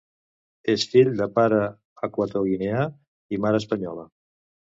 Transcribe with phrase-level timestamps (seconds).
[0.73, 1.59] És fill de pare
[2.07, 2.87] equatoguineà
[3.37, 4.09] i mare espanyola.